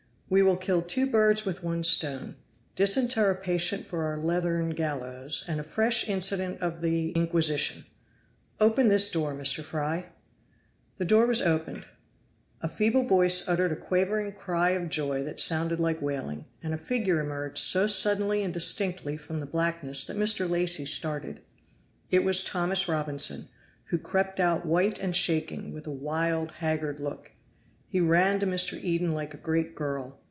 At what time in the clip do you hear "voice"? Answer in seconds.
13.05-13.45